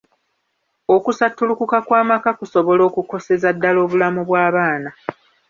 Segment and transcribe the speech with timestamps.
[0.95, 4.89] Okusattulukuka kw'amaka kusobola okukoseza ddala obulamu bw'abaana.